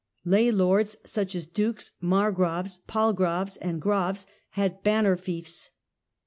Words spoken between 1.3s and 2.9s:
as Dukes, Margraves,